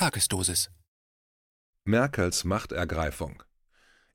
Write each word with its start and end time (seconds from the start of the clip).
Tagesdosis. 0.00 0.70
Merkels 1.84 2.44
Machtergreifung. 2.44 3.42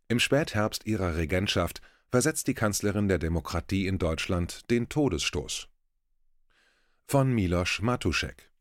Im 0.08 0.19
Spätherbst 0.19 0.88
ihrer 0.88 1.15
Regentschaft 1.15 1.79
versetzt 2.09 2.47
die 2.47 2.55
Kanzlerin 2.55 3.07
der 3.07 3.19
Demokratie 3.19 3.85
in 3.85 3.99
Deutschland 3.99 4.67
den 4.71 4.89
Todesstoß. 4.89 5.67
Von 7.05 7.31
Miloš 7.35 7.83
Matušek. 7.83 8.51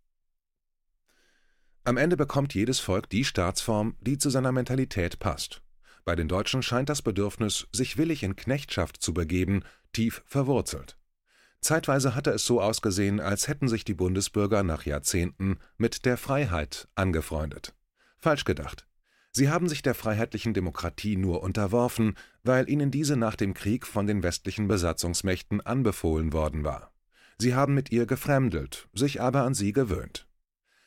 Am 1.84 1.96
Ende 1.96 2.18
bekommt 2.18 2.52
jedes 2.52 2.80
Volk 2.80 3.08
die 3.08 3.24
Staatsform, 3.24 3.96
die 4.02 4.18
zu 4.18 4.28
seiner 4.28 4.52
Mentalität 4.52 5.18
passt. 5.18 5.62
Bei 6.04 6.14
den 6.14 6.28
Deutschen 6.28 6.62
scheint 6.62 6.90
das 6.90 7.00
Bedürfnis, 7.00 7.66
sich 7.72 7.96
willig 7.96 8.22
in 8.22 8.36
Knechtschaft 8.36 9.00
zu 9.00 9.14
begeben, 9.14 9.62
tief 9.94 10.22
verwurzelt. 10.26 10.98
Zeitweise 11.64 12.14
hatte 12.14 12.30
es 12.30 12.44
so 12.44 12.60
ausgesehen, 12.60 13.20
als 13.20 13.48
hätten 13.48 13.68
sich 13.68 13.86
die 13.86 13.94
Bundesbürger 13.94 14.62
nach 14.62 14.84
Jahrzehnten 14.84 15.56
mit 15.78 16.04
der 16.04 16.18
Freiheit 16.18 16.88
angefreundet. 16.94 17.74
Falsch 18.18 18.44
gedacht. 18.44 18.86
Sie 19.30 19.48
haben 19.48 19.66
sich 19.66 19.80
der 19.80 19.94
freiheitlichen 19.94 20.52
Demokratie 20.52 21.16
nur 21.16 21.42
unterworfen, 21.42 22.18
weil 22.42 22.68
ihnen 22.68 22.90
diese 22.90 23.16
nach 23.16 23.34
dem 23.34 23.54
Krieg 23.54 23.86
von 23.86 24.06
den 24.06 24.22
westlichen 24.22 24.68
Besatzungsmächten 24.68 25.62
anbefohlen 25.62 26.34
worden 26.34 26.64
war. 26.64 26.92
Sie 27.38 27.54
haben 27.54 27.72
mit 27.72 27.90
ihr 27.90 28.04
gefremdelt, 28.04 28.86
sich 28.92 29.22
aber 29.22 29.44
an 29.44 29.54
sie 29.54 29.72
gewöhnt. 29.72 30.28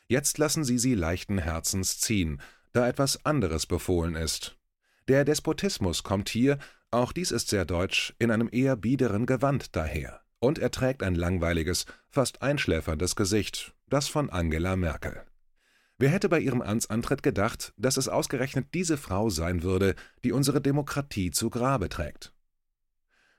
Jetzt 0.08 0.38
lassen 0.38 0.64
sie 0.64 0.78
sie 0.78 0.94
leichten 0.94 1.40
Herzens 1.40 2.00
ziehen, 2.00 2.40
da 2.74 2.88
etwas 2.88 3.26
anderes 3.26 3.66
befohlen 3.66 4.14
ist. 4.14 4.60
Der 5.08 5.26
Despotismus 5.26 6.04
kommt 6.04 6.30
hier, 6.30 6.60
auch 6.92 7.14
dies 7.14 7.32
ist 7.32 7.50
sehr 7.50 7.66
deutsch, 7.66 8.14
in 8.20 8.30
einem 8.30 8.50
eher 8.52 8.76
biederen 8.76 9.26
Gewand 9.26 9.76
daher 9.76 10.22
und 10.40 10.60
er 10.60 10.72
trägt 10.72 11.04
ein 11.04 11.16
langweiliges, 11.16 11.86
fast 12.10 12.42
einschläferndes 12.42 13.16
Gesicht, 13.16 13.74
das 13.90 14.08
von 14.08 14.30
Angela 14.30 14.76
Merkel. 14.76 15.24
Wer 16.00 16.10
hätte 16.10 16.30
bei 16.30 16.40
ihrem 16.40 16.62
Amtsantritt 16.62 17.24
gedacht, 17.24 17.74
dass 17.78 17.98
es 17.98 18.08
ausgerechnet 18.08 18.74
diese 18.74 18.98
Frau 18.98 19.30
sein 19.30 19.64
würde, 19.64 19.96
die 20.24 20.32
unsere 20.32 20.62
Demokratie 20.62 21.32
zu 21.32 21.50
Grabe 21.50 21.90
trägt? 21.90 22.34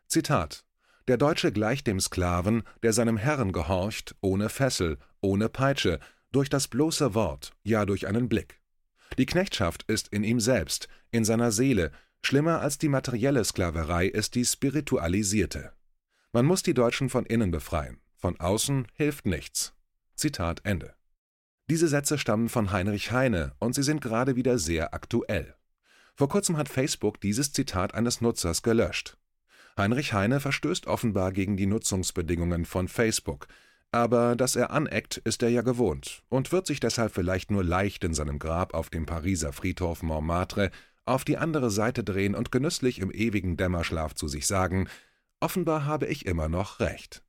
Zitat 0.09 0.65
Der 1.07 1.19
Deutsche 1.19 1.53
gleicht 1.53 1.87
dem 1.87 2.01
Sklaven, 2.01 2.65
der 2.83 2.93
seinem 2.93 3.17
Herrn 3.17 3.53
gehorcht, 3.53 4.17
ohne 4.21 4.49
Fessel, 4.49 4.99
ohne 5.21 5.49
Peitsche, 5.49 6.01
durch 6.33 6.51
das 6.51 6.67
bloße 6.67 7.15
Wort, 7.15 7.55
ja 7.62 7.87
durch 7.87 8.07
einen 8.09 8.29
Blick. 8.29 8.61
Die 9.19 9.27
Knechtschaft 9.27 9.85
ist 9.85 10.09
in 10.09 10.25
ihm 10.25 10.41
selbst, 10.41 10.89
in 11.11 11.25
seiner 11.25 11.53
Seele, 11.53 11.93
schlimmer 12.23 12.61
als 12.61 12.77
die 12.79 12.89
materielle 12.89 13.45
Sklaverei 13.45 14.07
ist 14.07 14.35
die 14.35 14.45
spiritualisierte. 14.45 15.73
Man 16.33 16.45
muss 16.45 16.62
die 16.62 16.75
Deutschen 16.75 17.09
von 17.09 17.25
innen 17.25 17.51
befreien, 17.51 18.01
von 18.17 18.39
außen 18.39 18.87
hilft 18.93 19.25
nichts. 19.25 19.73
Zitat 20.15 20.61
Ende. 20.65 20.95
Diese 21.71 21.89
Sätze 21.89 22.19
stammen 22.19 22.51
von 22.51 22.71
Heinrich 22.71 23.12
Heine 23.12 23.55
und 23.59 23.75
sie 23.75 23.83
sind 23.83 24.03
gerade 24.03 24.37
wieder 24.37 24.59
sehr 24.59 24.93
aktuell. 24.93 25.55
Vor 26.15 26.29
kurzem 26.29 26.59
hat 26.59 26.69
Facebook 26.69 27.21
dieses 27.21 27.53
Zitat 27.53 27.95
eines 27.95 28.21
Nutzers 28.21 28.62
gelöscht. 28.62 29.17
Heinrich 29.79 30.12
Heine 30.12 30.41
verstößt 30.41 30.87
offenbar 30.87 31.33
gegen 31.33 31.56
die 31.56 31.67
Nutzungsbedingungen 31.67 32.67
von 32.67 32.89
Facebook, 32.89 33.47
aber 33.91 34.37
dass 34.37 34.55
er 34.55 34.71
aneckt, 34.71 35.17
ist 35.19 35.43
er 35.43 35.49
ja 35.49 35.62
gewohnt 35.62 36.23
und 36.29 36.53
wird 36.53 36.67
sich 36.67 36.81
deshalb 36.81 37.15
vielleicht 37.15 37.51
nur 37.51 37.65
leicht 37.65 38.05
in 38.05 38.12
seinem 38.12 38.39
Grab 38.39 38.75
auf 38.75 38.91
dem 38.91 39.06
Pariser 39.06 39.55
Friedhof 39.55 40.03
Montmartre 40.03 40.71
auf 41.06 41.25
die 41.25 41.39
andere 41.39 41.71
Seite 41.71 42.05
drehen 42.05 42.34
und 42.34 42.53
genüsslich 42.53 42.99
im 42.99 43.11
ewigen 43.11 43.56
Dämmerschlaf 43.56 44.15
zu 44.15 44.29
sich 44.29 44.47
sagen, 44.47 44.89
Offenbar 45.41 45.84
habe 45.84 46.06
ich 46.06 46.27
immer 46.27 46.48
noch 46.48 46.81
recht. 46.81 47.22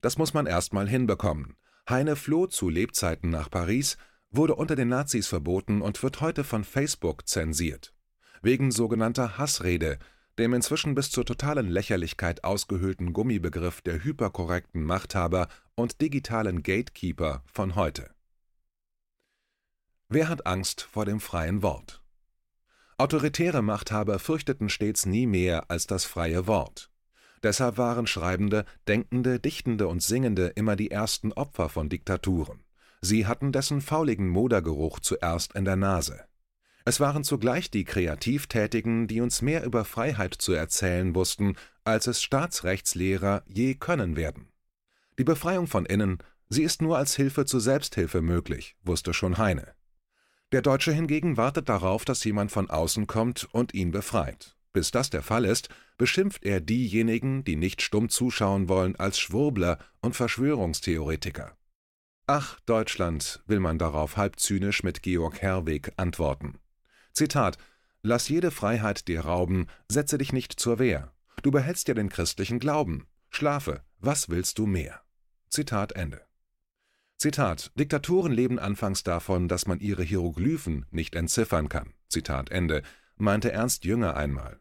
Das 0.00 0.16
muss 0.16 0.34
man 0.34 0.46
erst 0.46 0.72
mal 0.72 0.88
hinbekommen. 0.88 1.56
Heine 1.88 2.16
floh 2.16 2.46
zu 2.46 2.68
Lebzeiten 2.68 3.30
nach 3.30 3.50
Paris, 3.50 3.96
wurde 4.30 4.54
unter 4.54 4.76
den 4.76 4.88
Nazis 4.88 5.28
verboten 5.28 5.82
und 5.82 6.02
wird 6.02 6.20
heute 6.20 6.44
von 6.44 6.64
Facebook 6.64 7.28
zensiert. 7.28 7.94
Wegen 8.40 8.70
sogenannter 8.70 9.36
Hassrede, 9.38 9.98
dem 10.38 10.54
inzwischen 10.54 10.94
bis 10.94 11.10
zur 11.10 11.26
totalen 11.26 11.68
Lächerlichkeit 11.68 12.42
ausgehöhlten 12.42 13.12
Gummibegriff 13.12 13.82
der 13.82 14.02
hyperkorrekten 14.02 14.82
Machthaber 14.82 15.48
und 15.74 16.00
digitalen 16.00 16.62
Gatekeeper 16.62 17.42
von 17.46 17.74
heute. 17.74 18.10
Wer 20.08 20.28
hat 20.28 20.46
Angst 20.46 20.82
vor 20.82 21.04
dem 21.04 21.20
freien 21.20 21.62
Wort? 21.62 22.02
Autoritäre 22.96 23.62
Machthaber 23.62 24.18
fürchteten 24.18 24.68
stets 24.68 25.06
nie 25.06 25.26
mehr 25.26 25.70
als 25.70 25.86
das 25.86 26.04
freie 26.04 26.46
Wort. 26.46 26.91
Deshalb 27.42 27.76
waren 27.76 28.06
Schreibende, 28.06 28.64
Denkende, 28.86 29.40
Dichtende 29.40 29.88
und 29.88 30.02
Singende 30.02 30.48
immer 30.48 30.76
die 30.76 30.90
ersten 30.90 31.32
Opfer 31.32 31.68
von 31.68 31.88
Diktaturen. 31.88 32.62
Sie 33.00 33.26
hatten 33.26 33.50
dessen 33.50 33.80
fauligen 33.80 34.28
Modergeruch 34.28 35.00
zuerst 35.00 35.54
in 35.54 35.64
der 35.64 35.76
Nase. 35.76 36.20
Es 36.84 37.00
waren 37.00 37.24
zugleich 37.24 37.70
die 37.70 37.84
Kreativtätigen, 37.84 39.06
die 39.06 39.20
uns 39.20 39.42
mehr 39.42 39.64
über 39.64 39.84
Freiheit 39.84 40.34
zu 40.34 40.52
erzählen 40.52 41.14
wussten, 41.14 41.56
als 41.84 42.06
es 42.06 42.22
Staatsrechtslehrer 42.22 43.42
je 43.46 43.74
können 43.74 44.16
werden. 44.16 44.48
Die 45.18 45.24
Befreiung 45.24 45.66
von 45.66 45.86
innen, 45.86 46.18
sie 46.48 46.62
ist 46.62 46.82
nur 46.82 46.96
als 46.96 47.14
Hilfe 47.14 47.44
zur 47.44 47.60
Selbsthilfe 47.60 48.22
möglich, 48.22 48.76
wusste 48.82 49.14
schon 49.14 49.38
Heine. 49.38 49.74
Der 50.52 50.62
Deutsche 50.62 50.92
hingegen 50.92 51.36
wartet 51.36 51.68
darauf, 51.68 52.04
dass 52.04 52.24
jemand 52.24 52.52
von 52.52 52.68
außen 52.68 53.06
kommt 53.06 53.48
und 53.52 53.74
ihn 53.74 53.90
befreit. 53.90 54.56
Bis 54.72 54.90
das 54.90 55.10
der 55.10 55.22
Fall 55.22 55.44
ist, 55.44 55.68
beschimpft 55.98 56.44
er 56.44 56.60
diejenigen, 56.60 57.44
die 57.44 57.56
nicht 57.56 57.82
stumm 57.82 58.08
zuschauen 58.08 58.68
wollen, 58.68 58.96
als 58.96 59.18
Schwurbler 59.18 59.78
und 60.00 60.16
Verschwörungstheoretiker. 60.16 61.56
Ach, 62.26 62.58
Deutschland, 62.60 63.42
will 63.46 63.60
man 63.60 63.78
darauf 63.78 64.16
halb 64.16 64.38
zynisch 64.38 64.82
mit 64.82 65.02
Georg 65.02 65.42
Herweg 65.42 65.92
antworten. 65.96 66.58
Zitat: 67.12 67.58
Lass 68.00 68.28
jede 68.28 68.50
Freiheit 68.50 69.08
dir 69.08 69.20
rauben, 69.20 69.66
setze 69.90 70.18
dich 70.18 70.32
nicht 70.32 70.58
zur 70.58 70.78
Wehr. 70.78 71.12
Du 71.42 71.50
behältst 71.50 71.88
ja 71.88 71.94
den 71.94 72.08
christlichen 72.08 72.58
Glauben. 72.58 73.06
Schlafe, 73.28 73.82
was 73.98 74.28
willst 74.28 74.58
du 74.58 74.66
mehr? 74.66 75.02
Zitat 75.48 75.92
Ende. 75.92 76.22
Zitat: 77.18 77.70
Diktaturen 77.74 78.32
leben 78.32 78.58
anfangs 78.58 79.02
davon, 79.02 79.48
dass 79.48 79.66
man 79.66 79.80
ihre 79.80 80.02
Hieroglyphen 80.02 80.86
nicht 80.90 81.14
entziffern 81.14 81.68
kann. 81.68 81.92
Zitat 82.08 82.50
Ende, 82.50 82.82
meinte 83.16 83.52
Ernst 83.52 83.84
Jünger 83.84 84.16
einmal. 84.16 84.58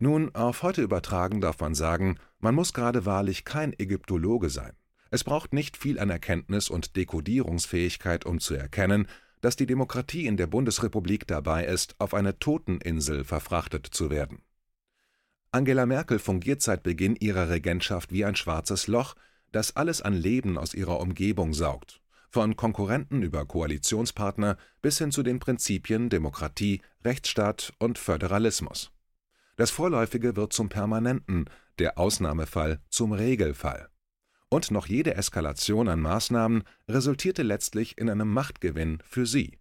Nun, 0.00 0.32
auf 0.34 0.62
heute 0.62 0.82
übertragen 0.82 1.40
darf 1.40 1.58
man 1.58 1.74
sagen, 1.74 2.18
man 2.38 2.54
muss 2.54 2.72
gerade 2.72 3.04
wahrlich 3.04 3.44
kein 3.44 3.72
Ägyptologe 3.72 4.48
sein. 4.48 4.72
Es 5.10 5.24
braucht 5.24 5.52
nicht 5.52 5.76
viel 5.76 5.98
an 5.98 6.08
Erkenntnis 6.08 6.70
und 6.70 6.94
Dekodierungsfähigkeit, 6.94 8.24
um 8.24 8.38
zu 8.38 8.54
erkennen, 8.54 9.08
dass 9.40 9.56
die 9.56 9.66
Demokratie 9.66 10.26
in 10.26 10.36
der 10.36 10.46
Bundesrepublik 10.46 11.26
dabei 11.26 11.64
ist, 11.64 11.96
auf 11.98 12.14
eine 12.14 12.38
Toteninsel 12.38 13.24
verfrachtet 13.24 13.86
zu 13.86 14.10
werden. 14.10 14.42
Angela 15.50 15.86
Merkel 15.86 16.18
fungiert 16.20 16.62
seit 16.62 16.82
Beginn 16.84 17.16
ihrer 17.16 17.48
Regentschaft 17.48 18.12
wie 18.12 18.24
ein 18.24 18.36
schwarzes 18.36 18.86
Loch, 18.86 19.14
das 19.50 19.74
alles 19.74 20.02
an 20.02 20.12
Leben 20.12 20.58
aus 20.58 20.74
ihrer 20.74 21.00
Umgebung 21.00 21.54
saugt, 21.54 22.00
von 22.28 22.54
Konkurrenten 22.54 23.22
über 23.22 23.46
Koalitionspartner 23.46 24.58
bis 24.82 24.98
hin 24.98 25.10
zu 25.10 25.22
den 25.22 25.40
Prinzipien 25.40 26.10
Demokratie, 26.10 26.82
Rechtsstaat 27.04 27.72
und 27.78 27.98
Föderalismus. 27.98 28.92
Das 29.58 29.72
Vorläufige 29.72 30.36
wird 30.36 30.52
zum 30.52 30.68
Permanenten, 30.68 31.46
der 31.80 31.98
Ausnahmefall 31.98 32.78
zum 32.90 33.12
Regelfall. 33.12 33.88
Und 34.48 34.70
noch 34.70 34.86
jede 34.86 35.16
Eskalation 35.16 35.88
an 35.88 36.00
Maßnahmen 36.00 36.62
resultierte 36.88 37.42
letztlich 37.42 37.98
in 37.98 38.08
einem 38.08 38.32
Machtgewinn 38.32 39.02
für 39.04 39.26
sie. 39.26 39.58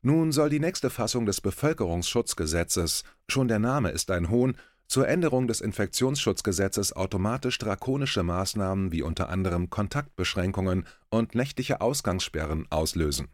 Nun 0.00 0.32
soll 0.32 0.50
die 0.50 0.58
nächste 0.58 0.90
Fassung 0.90 1.24
des 1.24 1.40
Bevölkerungsschutzgesetzes, 1.40 3.04
schon 3.28 3.46
der 3.46 3.60
Name 3.60 3.90
ist 3.90 4.10
ein 4.10 4.28
Hohn, 4.28 4.56
zur 4.88 5.06
Änderung 5.06 5.46
des 5.46 5.60
Infektionsschutzgesetzes 5.60 6.92
automatisch 6.96 7.58
drakonische 7.58 8.24
Maßnahmen 8.24 8.90
wie 8.90 9.02
unter 9.02 9.28
anderem 9.28 9.70
Kontaktbeschränkungen 9.70 10.84
und 11.10 11.36
nächtliche 11.36 11.80
Ausgangssperren 11.80 12.66
auslösen. 12.70 13.28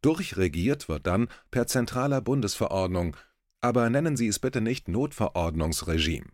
Durchregiert 0.00 0.88
wird 0.88 1.06
dann 1.06 1.28
per 1.50 1.66
zentraler 1.66 2.22
Bundesverordnung 2.22 3.18
aber 3.60 3.90
nennen 3.90 4.16
Sie 4.16 4.28
es 4.28 4.38
bitte 4.38 4.60
nicht 4.60 4.88
Notverordnungsregime. 4.88 6.26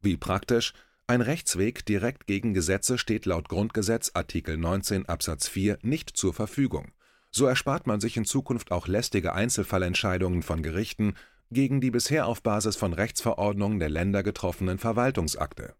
Wie 0.00 0.16
praktisch, 0.16 0.72
ein 1.06 1.20
Rechtsweg 1.20 1.84
direkt 1.84 2.26
gegen 2.26 2.54
Gesetze 2.54 2.96
steht 2.96 3.26
laut 3.26 3.48
Grundgesetz 3.48 4.12
Artikel 4.14 4.56
19 4.56 5.06
Absatz 5.06 5.48
4 5.48 5.78
nicht 5.82 6.16
zur 6.16 6.32
Verfügung. 6.32 6.92
So 7.30 7.46
erspart 7.46 7.86
man 7.86 8.00
sich 8.00 8.16
in 8.16 8.24
Zukunft 8.24 8.72
auch 8.72 8.86
lästige 8.86 9.32
Einzelfallentscheidungen 9.32 10.42
von 10.42 10.62
Gerichten 10.62 11.14
gegen 11.50 11.80
die 11.80 11.90
bisher 11.90 12.26
auf 12.26 12.42
Basis 12.42 12.76
von 12.76 12.92
Rechtsverordnungen 12.92 13.78
der 13.78 13.90
Länder 13.90 14.22
getroffenen 14.22 14.78
Verwaltungsakte. 14.78 15.74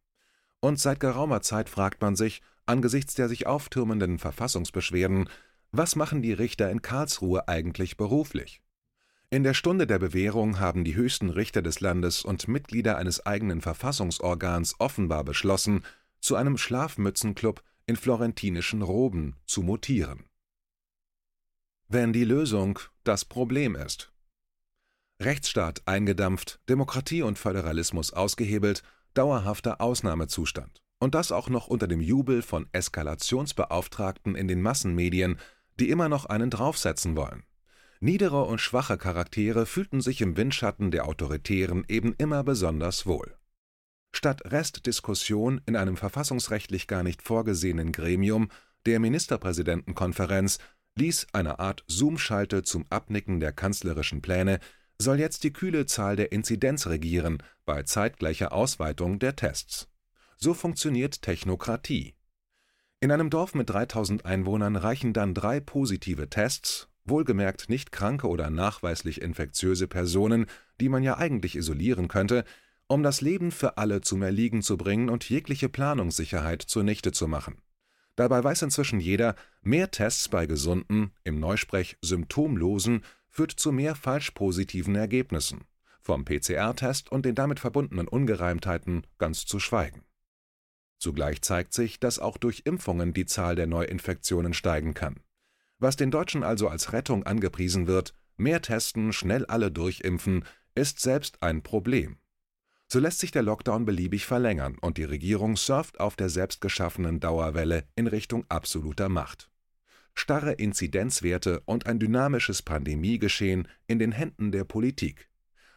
Und 0.60 0.80
seit 0.80 1.00
geraumer 1.00 1.42
Zeit 1.42 1.68
fragt 1.68 2.00
man 2.02 2.16
sich, 2.16 2.42
angesichts 2.66 3.14
der 3.14 3.28
sich 3.28 3.46
auftürmenden 3.46 4.18
Verfassungsbeschwerden, 4.18 5.28
was 5.72 5.96
machen 5.96 6.22
die 6.22 6.32
Richter 6.32 6.70
in 6.70 6.82
Karlsruhe 6.82 7.48
eigentlich 7.48 7.96
beruflich? 7.96 8.60
In 9.32 9.42
der 9.42 9.54
Stunde 9.54 9.88
der 9.88 9.98
Bewährung 9.98 10.60
haben 10.60 10.84
die 10.84 10.94
höchsten 10.94 11.28
Richter 11.28 11.62
des 11.62 11.80
Landes 11.80 12.24
und 12.24 12.46
Mitglieder 12.46 12.96
eines 12.96 13.26
eigenen 13.26 13.60
Verfassungsorgans 13.60 14.76
offenbar 14.78 15.24
beschlossen, 15.24 15.82
zu 16.20 16.36
einem 16.36 16.56
Schlafmützenklub 16.56 17.64
in 17.86 17.96
florentinischen 17.96 18.82
Roben 18.82 19.34
zu 19.46 19.62
mutieren 19.62 20.24
wenn 21.92 22.12
die 22.14 22.24
Lösung 22.24 22.78
das 23.04 23.26
Problem 23.26 23.76
ist. 23.76 24.12
Rechtsstaat 25.20 25.82
eingedampft, 25.84 26.58
Demokratie 26.68 27.22
und 27.22 27.38
Föderalismus 27.38 28.14
ausgehebelt, 28.14 28.82
dauerhafter 29.12 29.80
Ausnahmezustand. 29.80 30.82
Und 30.98 31.14
das 31.14 31.32
auch 31.32 31.50
noch 31.50 31.66
unter 31.66 31.86
dem 31.86 32.00
Jubel 32.00 32.40
von 32.40 32.66
Eskalationsbeauftragten 32.72 34.36
in 34.36 34.48
den 34.48 34.62
Massenmedien, 34.62 35.38
die 35.78 35.90
immer 35.90 36.08
noch 36.08 36.26
einen 36.26 36.48
draufsetzen 36.48 37.14
wollen. 37.14 37.44
Niedere 38.04 38.42
und 38.42 38.60
schwache 38.60 38.98
Charaktere 38.98 39.64
fühlten 39.64 40.00
sich 40.00 40.22
im 40.22 40.36
Windschatten 40.36 40.90
der 40.90 41.06
Autoritären 41.06 41.84
eben 41.86 42.16
immer 42.18 42.42
besonders 42.42 43.06
wohl. 43.06 43.36
Statt 44.10 44.42
Restdiskussion 44.44 45.60
in 45.66 45.76
einem 45.76 45.96
verfassungsrechtlich 45.96 46.88
gar 46.88 47.04
nicht 47.04 47.22
vorgesehenen 47.22 47.92
Gremium, 47.92 48.48
der 48.86 48.98
Ministerpräsidentenkonferenz, 48.98 50.58
ließ 50.96 51.28
eine 51.32 51.60
Art 51.60 51.84
Zoom-Schalte 51.86 52.64
zum 52.64 52.86
Abnicken 52.90 53.38
der 53.38 53.52
kanzlerischen 53.52 54.20
Pläne, 54.20 54.58
soll 54.98 55.20
jetzt 55.20 55.44
die 55.44 55.52
kühle 55.52 55.86
Zahl 55.86 56.16
der 56.16 56.32
Inzidenz 56.32 56.88
regieren 56.88 57.40
bei 57.64 57.84
zeitgleicher 57.84 58.52
Ausweitung 58.52 59.20
der 59.20 59.36
Tests. 59.36 59.86
So 60.36 60.54
funktioniert 60.54 61.22
Technokratie. 61.22 62.16
In 62.98 63.12
einem 63.12 63.30
Dorf 63.30 63.54
mit 63.54 63.70
3000 63.70 64.26
Einwohnern 64.26 64.74
reichen 64.74 65.12
dann 65.12 65.34
drei 65.34 65.60
positive 65.60 66.28
Tests, 66.28 66.88
wohlgemerkt 67.04 67.68
nicht 67.68 67.92
kranke 67.92 68.28
oder 68.28 68.50
nachweislich 68.50 69.20
infektiöse 69.20 69.88
Personen, 69.88 70.46
die 70.80 70.88
man 70.88 71.02
ja 71.02 71.18
eigentlich 71.18 71.56
isolieren 71.56 72.08
könnte, 72.08 72.44
um 72.86 73.02
das 73.02 73.20
Leben 73.20 73.50
für 73.50 73.78
alle 73.78 74.00
zum 74.02 74.22
Erliegen 74.22 74.62
zu 74.62 74.76
bringen 74.76 75.08
und 75.08 75.28
jegliche 75.28 75.68
Planungssicherheit 75.68 76.62
zunichte 76.62 77.12
zu 77.12 77.26
machen. 77.28 77.56
Dabei 78.16 78.44
weiß 78.44 78.62
inzwischen 78.62 79.00
jeder, 79.00 79.34
mehr 79.62 79.90
Tests 79.90 80.28
bei 80.28 80.46
gesunden, 80.46 81.12
im 81.24 81.40
Neusprech 81.40 81.96
symptomlosen, 82.02 83.02
führt 83.28 83.52
zu 83.52 83.72
mehr 83.72 83.94
falsch 83.94 84.32
positiven 84.32 84.94
Ergebnissen, 84.94 85.64
vom 86.02 86.24
PCR-Test 86.24 87.10
und 87.10 87.24
den 87.24 87.34
damit 87.34 87.60
verbundenen 87.60 88.08
Ungereimtheiten 88.08 89.06
ganz 89.16 89.46
zu 89.46 89.58
schweigen. 89.58 90.04
Zugleich 90.98 91.40
zeigt 91.40 91.72
sich, 91.72 91.98
dass 91.98 92.18
auch 92.18 92.36
durch 92.36 92.62
Impfungen 92.66 93.14
die 93.14 93.26
Zahl 93.26 93.56
der 93.56 93.66
Neuinfektionen 93.66 94.52
steigen 94.52 94.92
kann. 94.94 95.20
Was 95.82 95.96
den 95.96 96.12
Deutschen 96.12 96.44
also 96.44 96.68
als 96.68 96.92
Rettung 96.92 97.24
angepriesen 97.24 97.88
wird, 97.88 98.14
mehr 98.36 98.62
testen, 98.62 99.12
schnell 99.12 99.44
alle 99.46 99.72
durchimpfen, 99.72 100.44
ist 100.76 101.00
selbst 101.00 101.42
ein 101.42 101.64
Problem. 101.64 102.18
So 102.86 103.00
lässt 103.00 103.18
sich 103.18 103.32
der 103.32 103.42
Lockdown 103.42 103.84
beliebig 103.84 104.24
verlängern 104.24 104.78
und 104.80 104.96
die 104.96 105.02
Regierung 105.02 105.56
surft 105.56 105.98
auf 105.98 106.14
der 106.14 106.28
selbstgeschaffenen 106.28 107.18
Dauerwelle 107.18 107.82
in 107.96 108.06
Richtung 108.06 108.44
absoluter 108.48 109.08
Macht. 109.08 109.50
Starre 110.14 110.52
Inzidenzwerte 110.52 111.62
und 111.64 111.86
ein 111.86 111.98
dynamisches 111.98 112.62
Pandemiegeschehen 112.62 113.66
in 113.88 113.98
den 113.98 114.12
Händen 114.12 114.52
der 114.52 114.62
Politik. 114.62 115.30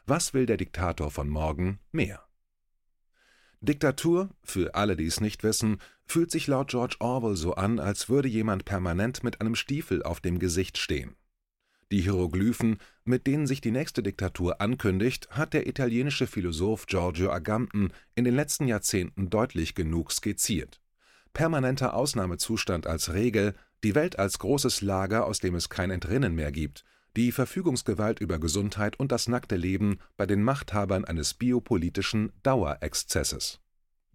Was 0.06 0.36
will 0.36 0.46
der 0.46 0.58
Diktator 0.58 1.10
von 1.10 1.30
morgen 1.30 1.80
mehr? 1.92 2.24
Diktatur, 3.60 4.30
für 4.44 4.76
alle, 4.76 4.96
die 4.96 5.08
es 5.08 5.20
nicht 5.20 5.44
wissen, 5.44 5.82
fühlt 6.06 6.32
sich 6.32 6.48
laut 6.48 6.70
George 6.70 6.96
Orwell 7.00 7.36
so 7.36 7.56
an, 7.56 7.80
als 7.80 8.10
würde 8.10 8.28
jemand 8.28 8.66
permanent 8.66 9.24
mit 9.24 9.42
einem 9.42 9.56
Stiefel 9.56 10.04
auf 10.04 10.20
dem 10.20 10.40
Gesicht 10.40 10.78
stehen. 10.78 11.16
Die 11.92 12.02
Hieroglyphen, 12.02 12.78
mit 13.04 13.28
denen 13.28 13.46
sich 13.46 13.62
die 13.62 13.72
nächste 13.72 14.02
Diktatur 14.02 14.60
ankündigt, 14.60 15.30
hat 15.30 15.54
der 15.54 15.68
italienische 15.68 16.26
Philosoph 16.26 16.88
Giorgio 16.88 17.32
Agamben 17.32 17.92
in 18.16 18.24
den 18.24 18.36
letzten 18.36 18.68
Jahrzehnten 18.68 19.30
deutlich 19.30 19.76
genug 19.76 20.12
skizziert. 20.12 20.82
Permanenter 21.34 21.94
Ausnahmezustand 21.94 22.88
als 22.88 23.14
Regel, 23.14 23.54
die 23.84 23.94
Welt 23.94 24.18
als 24.18 24.40
großes 24.40 24.82
Lager, 24.82 25.26
aus 25.26 25.40
dem 25.40 25.54
es 25.54 25.70
kein 25.70 25.92
Entrinnen 25.92 26.34
mehr 26.34 26.52
gibt, 26.52 26.86
die 27.16 27.32
Verfügungsgewalt 27.32 28.20
über 28.20 28.40
Gesundheit 28.40 29.00
und 29.00 29.12
das 29.12 29.28
nackte 29.28 29.56
Leben 29.56 30.00
bei 30.18 30.26
den 30.26 30.42
Machthabern 30.42 31.06
eines 31.06 31.34
biopolitischen 31.34 32.32
Dauerexzesses. 32.44 33.60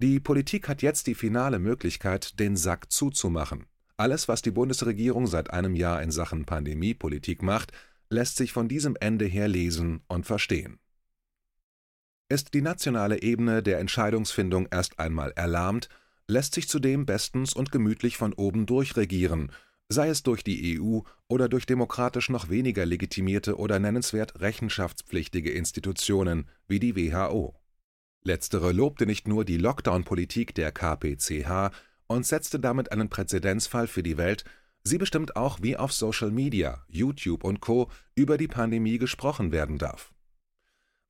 Die 0.03 0.19
Politik 0.19 0.69
hat 0.69 0.83
jetzt 0.83 1.07
die 1.07 1.15
finale 1.15 1.59
Möglichkeit, 1.59 2.41
den 2.41 2.57
Sack 2.57 2.91
zuzumachen. 2.91 3.67
Alles, 3.97 4.29
was 4.29 4.41
die 4.41 4.51
Bundesregierung 4.51 5.27
seit 5.27 5.51
einem 5.51 5.75
Jahr 5.75 6.03
in 6.03 6.11
Sachen 6.11 6.47
Pandemiepolitik 6.47 7.43
macht, 7.43 7.73
lässt 8.09 8.37
sich 8.37 8.53
von 8.53 8.67
diesem 8.67 8.97
Ende 8.99 9.27
her 9.27 9.47
lesen 9.47 10.01
und 10.09 10.25
verstehen. 10.25 10.79
Ist 12.31 12.55
die 12.55 12.63
nationale 12.63 13.21
Ebene 13.21 13.63
der 13.63 13.79
Entscheidungsfindung 13.79 14.69
erst 14.71 14.99
einmal 14.99 15.33
erlahmt, 15.37 15.89
lässt 16.27 16.55
sich 16.55 16.69
zudem 16.69 17.05
bestens 17.05 17.53
und 17.53 17.71
gemütlich 17.71 18.17
von 18.17 18.33
oben 18.33 18.65
durchregieren 18.65 19.53
sei 19.91 20.09
es 20.09 20.23
durch 20.23 20.45
die 20.45 20.81
EU 20.81 21.01
oder 21.29 21.49
durch 21.49 21.67
demokratisch 21.67 22.31
noch 22.31 22.49
weniger 22.49 22.87
legitimierte 22.87 23.59
oder 23.59 23.81
nennenswert 23.81 24.41
rechenschaftspflichtige 24.41 25.51
Institutionen 25.51 26.49
wie 26.69 26.79
die 26.79 26.95
WHO. 26.97 27.60
Letztere 28.23 28.73
lobte 28.73 29.07
nicht 29.07 29.29
nur 29.29 29.45
die 29.45 29.57
Lockdown-Politik 29.57 30.55
der 30.55 30.73
KPCH 30.73 31.71
und 32.07 32.27
setzte 32.27 32.61
damit 32.61 32.93
einen 32.93 33.09
Präzedenzfall 33.09 33.87
für 33.87 34.03
die 34.03 34.19
Welt, 34.19 34.45
sie 34.83 34.99
bestimmt 34.99 35.37
auch, 35.37 35.61
wie 35.63 35.77
auf 35.77 35.93
Social 35.93 36.31
Media, 36.31 36.85
YouTube 36.89 37.45
und 37.45 37.61
Co. 37.61 37.91
über 38.15 38.37
die 38.37 38.49
Pandemie 38.49 38.99
gesprochen 38.99 39.53
werden 39.53 39.79
darf. 39.79 40.13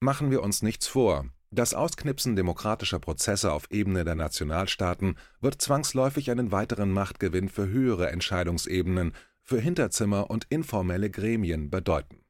Machen 0.01 0.31
wir 0.31 0.43
uns 0.43 0.63
nichts 0.63 0.87
vor, 0.87 1.27
das 1.53 1.75
Ausknipsen 1.75 2.37
demokratischer 2.37 3.01
Prozesse 3.01 3.53
auf 3.53 3.71
Ebene 3.73 4.05
der 4.05 4.15
Nationalstaaten 4.15 5.17
wird 5.41 5.61
zwangsläufig 5.61 6.31
einen 6.31 6.53
weiteren 6.53 6.93
Machtgewinn 6.93 7.49
für 7.49 7.67
höhere 7.67 8.11
Entscheidungsebenen, 8.11 9.15
für 9.43 9.61
Hinterzimmer 9.61 10.31
und 10.31 10.47
informelle 10.49 11.11
Gremien 11.11 11.69
bedeuten. 11.69 12.25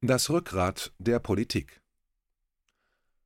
Das 0.00 0.30
Rückgrat 0.30 0.94
der 0.98 1.18
Politik 1.18 1.82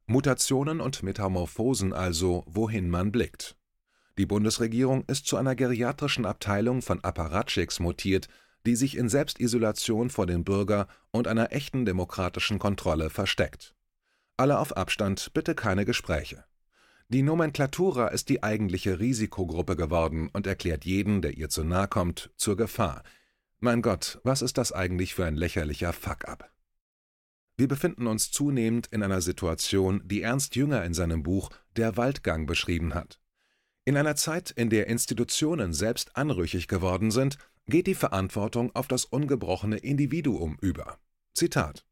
Mutationen 0.08 0.80
und 0.80 1.02
Metamorphosen 1.04 1.92
also, 1.92 2.42
wohin 2.46 2.90
man 2.90 3.12
blickt. 3.12 3.56
Die 4.18 4.26
Bundesregierung 4.26 5.04
ist 5.06 5.26
zu 5.26 5.36
einer 5.36 5.54
geriatrischen 5.54 6.26
Abteilung 6.26 6.82
von 6.82 7.04
Apparatschicks 7.04 7.78
mutiert, 7.78 8.28
die 8.66 8.74
sich 8.74 8.96
in 8.96 9.08
Selbstisolation 9.08 10.10
vor 10.10 10.26
dem 10.26 10.42
Bürger 10.42 10.88
und 11.12 11.28
einer 11.28 11.52
echten 11.52 11.86
demokratischen 11.86 12.58
Kontrolle 12.58 13.08
versteckt 13.08 13.74
alle 14.38 14.58
auf 14.58 14.76
Abstand, 14.76 15.32
bitte 15.34 15.54
keine 15.54 15.84
Gespräche. 15.84 16.44
Die 17.08 17.22
Nomenklatura 17.22 18.08
ist 18.08 18.28
die 18.28 18.42
eigentliche 18.42 19.00
Risikogruppe 19.00 19.76
geworden 19.76 20.30
und 20.32 20.46
erklärt 20.46 20.84
jeden, 20.84 21.22
der 21.22 21.36
ihr 21.36 21.48
zu 21.48 21.64
nahe 21.64 21.88
kommt, 21.88 22.30
zur 22.36 22.56
Gefahr. 22.56 23.02
Mein 23.60 23.82
Gott, 23.82 24.20
was 24.22 24.42
ist 24.42 24.56
das 24.56 24.72
eigentlich 24.72 25.14
für 25.14 25.24
ein 25.24 25.36
lächerlicher 25.36 25.92
Fuck-up? 25.92 26.50
Wir 27.58 27.68
befinden 27.68 28.06
uns 28.06 28.30
zunehmend 28.30 28.86
in 28.86 29.02
einer 29.02 29.20
Situation, 29.20 30.00
die 30.04 30.22
Ernst 30.22 30.56
Jünger 30.56 30.82
in 30.84 30.94
seinem 30.94 31.22
Buch 31.22 31.50
Der 31.76 31.98
Waldgang 31.98 32.46
beschrieben 32.46 32.94
hat. 32.94 33.20
In 33.84 33.98
einer 33.98 34.16
Zeit, 34.16 34.50
in 34.50 34.70
der 34.70 34.86
Institutionen 34.86 35.74
selbst 35.74 36.16
anrüchig 36.16 36.68
geworden 36.68 37.10
sind, 37.10 37.36
geht 37.66 37.86
die 37.86 37.94
Verantwortung 37.94 38.74
auf 38.74 38.88
das 38.88 39.04
ungebrochene 39.04 39.76
Individuum 39.76 40.56
über. 40.62 40.98
Zitat 41.34 41.84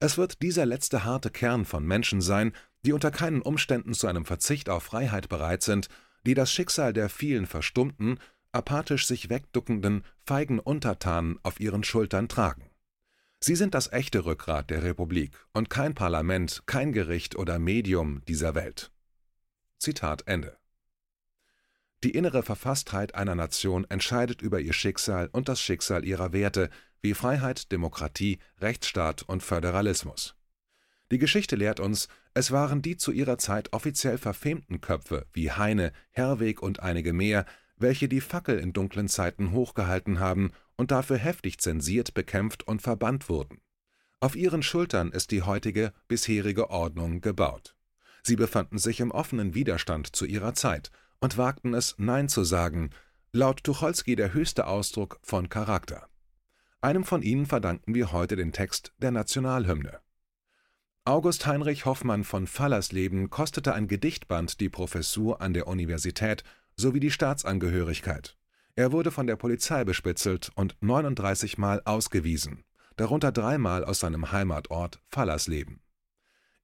es 0.00 0.18
wird 0.18 0.42
dieser 0.42 0.66
letzte 0.66 1.04
harte 1.04 1.30
Kern 1.30 1.64
von 1.64 1.86
Menschen 1.86 2.20
sein, 2.20 2.52
die 2.84 2.92
unter 2.92 3.10
keinen 3.10 3.40
Umständen 3.40 3.94
zu 3.94 4.06
einem 4.06 4.26
Verzicht 4.26 4.68
auf 4.68 4.82
Freiheit 4.82 5.30
bereit 5.30 5.62
sind, 5.62 5.88
die 6.26 6.34
das 6.34 6.52
Schicksal 6.52 6.92
der 6.92 7.08
vielen 7.08 7.46
verstummten, 7.46 8.18
apathisch 8.52 9.06
sich 9.06 9.30
wegduckenden, 9.30 10.04
feigen 10.26 10.58
Untertanen 10.58 11.38
auf 11.42 11.58
ihren 11.58 11.84
Schultern 11.84 12.28
tragen. 12.28 12.70
Sie 13.46 13.56
sind 13.56 13.74
das 13.74 13.92
echte 13.92 14.24
Rückgrat 14.24 14.70
der 14.70 14.84
Republik 14.84 15.36
und 15.52 15.68
kein 15.68 15.94
Parlament, 15.94 16.62
kein 16.64 16.94
Gericht 16.94 17.36
oder 17.36 17.58
Medium 17.58 18.22
dieser 18.24 18.54
Welt. 18.54 18.90
Zitat 19.76 20.26
Ende. 20.26 20.56
Die 22.04 22.12
innere 22.12 22.42
Verfasstheit 22.42 23.14
einer 23.14 23.34
Nation 23.34 23.84
entscheidet 23.90 24.40
über 24.40 24.60
ihr 24.60 24.72
Schicksal 24.72 25.28
und 25.30 25.50
das 25.50 25.60
Schicksal 25.60 26.06
ihrer 26.06 26.32
Werte, 26.32 26.70
wie 27.02 27.12
Freiheit, 27.12 27.70
Demokratie, 27.70 28.38
Rechtsstaat 28.62 29.24
und 29.24 29.42
Föderalismus. 29.42 30.36
Die 31.10 31.18
Geschichte 31.18 31.54
lehrt 31.54 31.80
uns, 31.80 32.08
es 32.32 32.50
waren 32.50 32.80
die 32.80 32.96
zu 32.96 33.12
ihrer 33.12 33.36
Zeit 33.36 33.74
offiziell 33.74 34.16
verfemten 34.16 34.80
Köpfe 34.80 35.26
wie 35.34 35.52
Heine, 35.52 35.92
Herweg 36.12 36.62
und 36.62 36.80
einige 36.80 37.12
mehr, 37.12 37.44
welche 37.76 38.08
die 38.08 38.22
Fackel 38.22 38.58
in 38.58 38.72
dunklen 38.72 39.08
Zeiten 39.08 39.50
hochgehalten 39.50 40.18
haben 40.18 40.52
und 40.76 40.90
dafür 40.90 41.18
heftig 41.18 41.58
zensiert, 41.58 42.14
bekämpft 42.14 42.66
und 42.66 42.82
verbannt 42.82 43.28
wurden. 43.28 43.60
Auf 44.20 44.36
ihren 44.36 44.62
Schultern 44.62 45.10
ist 45.12 45.30
die 45.30 45.42
heutige, 45.42 45.92
bisherige 46.08 46.70
Ordnung 46.70 47.20
gebaut. 47.20 47.76
Sie 48.22 48.36
befanden 48.36 48.78
sich 48.78 49.00
im 49.00 49.10
offenen 49.10 49.54
Widerstand 49.54 50.16
zu 50.16 50.24
ihrer 50.24 50.54
Zeit 50.54 50.90
und 51.20 51.36
wagten 51.36 51.74
es, 51.74 51.94
Nein 51.98 52.28
zu 52.28 52.42
sagen, 52.42 52.90
laut 53.32 53.64
Tucholsky 53.64 54.16
der 54.16 54.32
höchste 54.32 54.66
Ausdruck 54.66 55.18
von 55.22 55.48
Charakter. 55.48 56.08
Einem 56.80 57.04
von 57.04 57.22
ihnen 57.22 57.46
verdanken 57.46 57.94
wir 57.94 58.12
heute 58.12 58.36
den 58.36 58.52
Text 58.52 58.92
der 58.98 59.10
Nationalhymne. 59.10 60.00
August 61.06 61.46
Heinrich 61.46 61.84
Hoffmann 61.84 62.24
von 62.24 62.46
Fallersleben 62.46 63.28
kostete 63.28 63.74
ein 63.74 63.88
Gedichtband 63.88 64.60
die 64.60 64.70
Professur 64.70 65.42
an 65.42 65.52
der 65.52 65.66
Universität 65.66 66.44
sowie 66.76 67.00
die 67.00 67.10
Staatsangehörigkeit. 67.10 68.38
Er 68.76 68.90
wurde 68.90 69.12
von 69.12 69.26
der 69.28 69.36
Polizei 69.36 69.84
bespitzelt 69.84 70.50
und 70.56 70.76
39 70.80 71.58
Mal 71.58 71.80
ausgewiesen, 71.84 72.64
darunter 72.96 73.30
dreimal 73.30 73.84
aus 73.84 74.00
seinem 74.00 74.32
Heimatort 74.32 75.00
Fallersleben. 75.10 75.80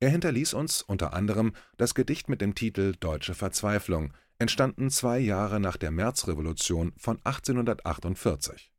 Er 0.00 0.10
hinterließ 0.10 0.54
uns 0.54 0.82
unter 0.82 1.12
anderem 1.12 1.52
das 1.76 1.94
Gedicht 1.94 2.28
mit 2.28 2.40
dem 2.40 2.54
Titel 2.54 2.94
Deutsche 2.98 3.34
Verzweiflung, 3.34 4.12
entstanden 4.38 4.90
zwei 4.90 5.18
Jahre 5.18 5.60
nach 5.60 5.76
der 5.76 5.90
Märzrevolution 5.90 6.92
von 6.96 7.18
1848. 7.22 8.72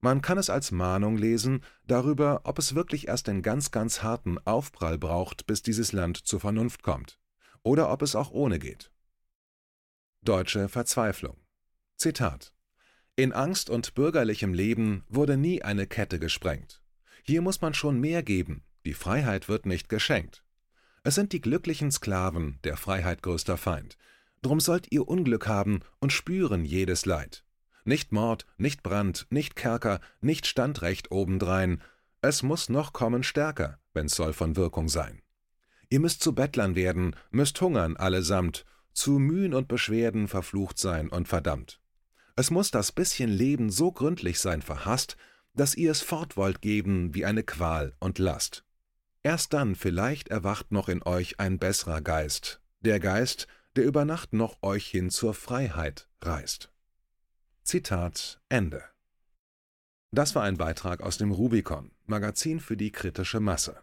Man 0.00 0.20
kann 0.20 0.38
es 0.38 0.50
als 0.50 0.72
Mahnung 0.72 1.16
lesen 1.16 1.62
darüber, 1.86 2.40
ob 2.44 2.58
es 2.58 2.74
wirklich 2.74 3.06
erst 3.06 3.28
den 3.28 3.42
ganz, 3.42 3.70
ganz 3.70 4.02
harten 4.02 4.38
Aufprall 4.44 4.98
braucht, 4.98 5.46
bis 5.46 5.62
dieses 5.62 5.92
Land 5.92 6.16
zur 6.16 6.40
Vernunft 6.40 6.82
kommt, 6.82 7.20
oder 7.62 7.90
ob 7.90 8.02
es 8.02 8.16
auch 8.16 8.30
ohne 8.30 8.58
geht. 8.58 8.90
Deutsche 10.22 10.68
Verzweiflung 10.68 11.36
Zitat 11.96 12.52
In 13.18 13.32
Angst 13.32 13.70
und 13.70 13.94
bürgerlichem 13.94 14.52
Leben 14.52 15.02
wurde 15.08 15.38
nie 15.38 15.62
eine 15.62 15.86
Kette 15.86 16.18
gesprengt. 16.18 16.82
Hier 17.22 17.40
muss 17.40 17.62
man 17.62 17.72
schon 17.72 17.98
mehr 17.98 18.22
geben, 18.22 18.62
die 18.84 18.92
Freiheit 18.92 19.48
wird 19.48 19.64
nicht 19.64 19.88
geschenkt. 19.88 20.44
Es 21.02 21.14
sind 21.14 21.32
die 21.32 21.40
glücklichen 21.40 21.90
Sklaven, 21.90 22.58
der 22.64 22.76
Freiheit 22.76 23.22
größter 23.22 23.56
Feind. 23.56 23.96
Drum 24.42 24.60
sollt 24.60 24.92
ihr 24.92 25.08
Unglück 25.08 25.46
haben 25.46 25.80
und 25.98 26.12
spüren 26.12 26.66
jedes 26.66 27.06
Leid. 27.06 27.42
Nicht 27.86 28.12
Mord, 28.12 28.44
nicht 28.58 28.82
Brand, 28.82 29.26
nicht 29.30 29.56
Kerker, 29.56 30.00
nicht 30.20 30.46
Standrecht 30.46 31.10
obendrein. 31.10 31.80
Es 32.20 32.42
muss 32.42 32.68
noch 32.68 32.92
kommen 32.92 33.22
stärker, 33.22 33.78
wenn's 33.94 34.14
soll 34.14 34.34
von 34.34 34.56
Wirkung 34.56 34.90
sein. 34.90 35.22
Ihr 35.88 36.00
müsst 36.00 36.22
zu 36.22 36.34
Bettlern 36.34 36.74
werden, 36.74 37.16
müsst 37.30 37.58
hungern 37.62 37.96
allesamt, 37.96 38.66
zu 38.92 39.18
Mühen 39.18 39.54
und 39.54 39.68
Beschwerden 39.68 40.28
verflucht 40.28 40.78
sein 40.78 41.08
und 41.08 41.28
verdammt. 41.28 41.80
Es 42.36 42.50
muss 42.50 42.70
das 42.70 42.92
bisschen 42.92 43.30
Leben 43.30 43.70
so 43.70 43.90
gründlich 43.90 44.40
sein 44.40 44.60
verhasst, 44.60 45.16
dass 45.54 45.74
ihr 45.74 45.90
es 45.90 46.02
fort 46.02 46.36
wollt 46.36 46.60
geben 46.60 47.14
wie 47.14 47.24
eine 47.24 47.42
Qual 47.42 47.94
und 47.98 48.18
Last. 48.18 48.64
Erst 49.22 49.54
dann 49.54 49.74
vielleicht 49.74 50.28
erwacht 50.28 50.70
noch 50.70 50.90
in 50.90 51.02
euch 51.02 51.40
ein 51.40 51.58
besserer 51.58 52.02
Geist, 52.02 52.60
der 52.80 53.00
Geist, 53.00 53.48
der 53.74 53.84
über 53.84 54.04
Nacht 54.04 54.34
noch 54.34 54.62
euch 54.62 54.86
hin 54.86 55.10
zur 55.10 55.32
Freiheit 55.32 56.08
reißt. 56.20 56.70
Zitat 57.62 58.40
Ende. 58.50 58.84
Das 60.12 60.34
war 60.34 60.44
ein 60.44 60.58
Beitrag 60.58 61.00
aus 61.00 61.18
dem 61.18 61.32
Rubicon, 61.32 61.90
Magazin 62.04 62.60
für 62.60 62.76
die 62.76 62.92
kritische 62.92 63.40
Masse. 63.40 63.82